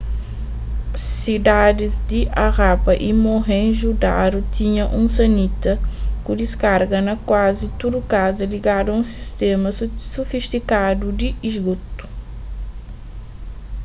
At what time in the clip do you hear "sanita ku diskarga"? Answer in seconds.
5.17-6.97